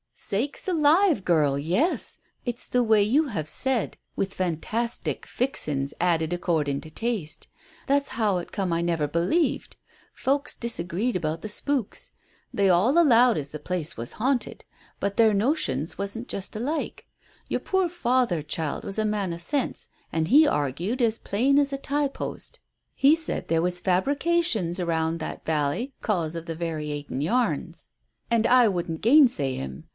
[0.15, 2.19] "Sakes alive, girl, yes.
[2.45, 7.47] It's the way you have said, with fantastic fixin's added accordin' to taste.
[7.87, 9.77] That's how it come I never believed.
[10.13, 12.11] Folks disagreed about the spooks.
[12.53, 14.63] They all allowed as the place was haunted,
[14.99, 17.07] but their notions wasn't just alike.
[17.47, 21.73] Your poor father, child, was a man o' sense, an' he argued as plain as
[21.73, 22.59] a tie post.
[22.93, 27.87] He said there was fabrications around that valley 'cause of the variating yarns,
[28.29, 29.85] and I wouldn't gainsay him.